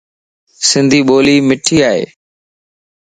سنڌي 0.67 0.99
ٻولي 1.07 1.35
مٺي 1.47 1.77
ائي. 1.89 2.03